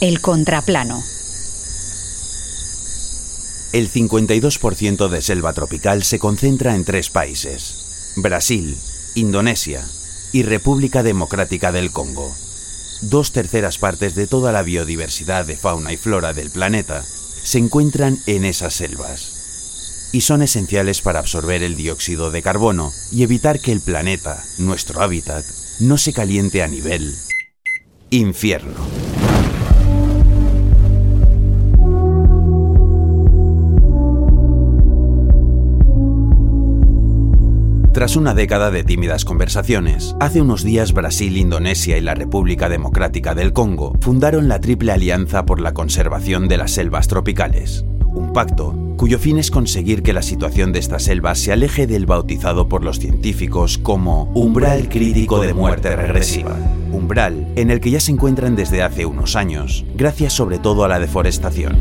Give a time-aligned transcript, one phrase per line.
[0.00, 1.02] El contraplano.
[3.74, 8.78] El 52% de selva tropical se concentra en tres países, Brasil,
[9.14, 9.86] Indonesia
[10.32, 12.34] y República Democrática del Congo.
[13.02, 18.16] Dos terceras partes de toda la biodiversidad de fauna y flora del planeta se encuentran
[18.26, 23.72] en esas selvas y son esenciales para absorber el dióxido de carbono y evitar que
[23.72, 25.44] el planeta, nuestro hábitat,
[25.78, 27.14] no se caliente a nivel
[28.08, 29.19] infierno.
[38.00, 43.34] Tras una década de tímidas conversaciones, hace unos días Brasil, Indonesia y la República Democrática
[43.34, 48.74] del Congo fundaron la Triple Alianza por la Conservación de las Selvas Tropicales, un pacto
[48.96, 52.84] cuyo fin es conseguir que la situación de estas selvas se aleje del bautizado por
[52.84, 56.56] los científicos como umbral crítico de muerte regresiva,
[56.92, 60.88] umbral en el que ya se encuentran desde hace unos años, gracias sobre todo a
[60.88, 61.76] la deforestación.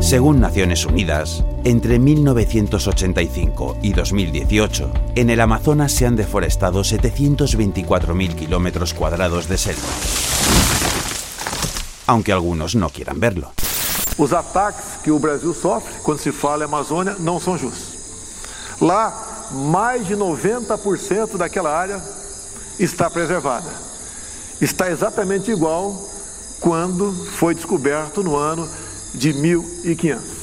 [0.00, 8.94] Según Naciones Unidas, entre 1985 y 2018, en el Amazonas se han deforestado 724.000 kilómetros
[8.94, 9.88] cuadrados de selva.
[12.06, 13.52] Aunque algunos no quieran verlo.
[14.16, 17.98] Os ataques que o Brasil sofre quando se fala em Amazônia não são justos.
[18.80, 22.00] Lá, mais de 90% daquela área
[22.78, 23.68] está preservada.
[24.60, 25.92] Está exatamente igual
[26.60, 28.68] quando foi descoberto no ano
[29.20, 30.38] de 1500.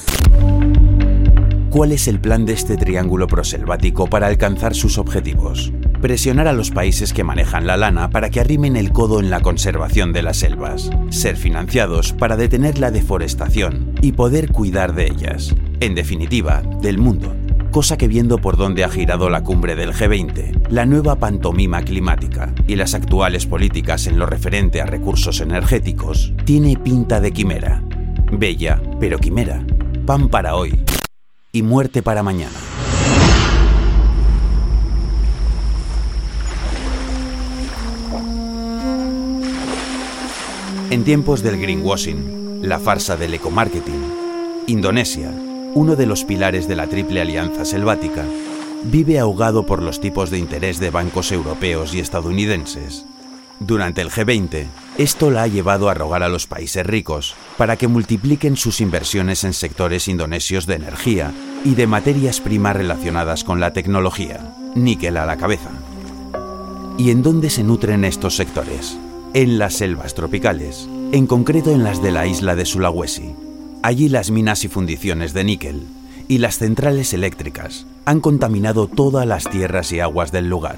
[1.70, 5.72] ¿Cuál es el plan de este triángulo proselvático para alcanzar sus objetivos?
[6.00, 9.40] Presionar a los países que manejan la lana para que arrimen el codo en la
[9.40, 15.54] conservación de las selvas, ser financiados para detener la deforestación y poder cuidar de ellas,
[15.80, 17.34] en definitiva, del mundo,
[17.70, 22.54] cosa que viendo por dónde ha girado la cumbre del G20, la nueva pantomima climática
[22.66, 27.85] y las actuales políticas en lo referente a recursos energéticos, tiene pinta de quimera.
[28.32, 29.64] Bella, pero quimera.
[30.04, 30.84] Pan para hoy
[31.52, 32.56] y muerte para mañana.
[40.90, 44.02] En tiempos del greenwashing, la farsa del ecomarketing,
[44.66, 45.30] Indonesia,
[45.74, 48.24] uno de los pilares de la Triple Alianza Selvática,
[48.84, 53.06] vive ahogado por los tipos de interés de bancos europeos y estadounidenses.
[53.60, 54.66] Durante el G20,
[54.98, 59.44] esto la ha llevado a rogar a los países ricos para que multipliquen sus inversiones
[59.44, 61.32] en sectores indonesios de energía
[61.64, 65.70] y de materias primas relacionadas con la tecnología, níquel a la cabeza.
[66.98, 68.98] ¿Y en dónde se nutren estos sectores?
[69.32, 73.34] En las selvas tropicales, en concreto en las de la isla de Sulawesi.
[73.82, 75.86] Allí las minas y fundiciones de níquel
[76.28, 80.76] y las centrales eléctricas han contaminado todas las tierras y aguas del lugar,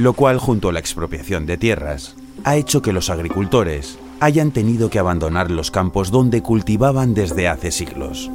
[0.00, 4.88] lo cual junto a la expropiación de tierras ha hecho que los agricultores hayan tenido
[4.88, 8.30] que abandonar los campos donde cultivaban desde hace siglos.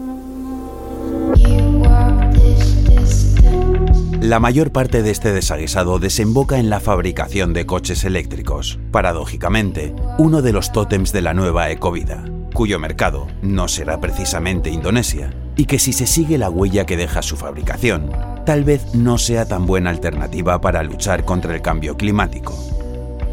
[4.22, 10.44] La mayor parte de este desaguisado desemboca en la fabricación de coches eléctricos, paradójicamente, uno
[10.44, 15.80] de los tótems de la nueva ecovida, cuyo mercado no será precisamente Indonesia, y que
[15.80, 18.12] si se sigue la huella que deja su fabricación,
[18.46, 22.54] tal vez no sea tan buena alternativa para luchar contra el cambio climático.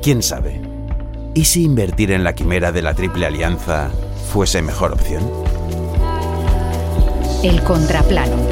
[0.02, 0.60] ¿Quién sabe?
[1.34, 3.90] ¿Y si invertir en la quimera de la Triple Alianza
[4.30, 5.22] fuese mejor opción?
[7.42, 8.51] El contraplano.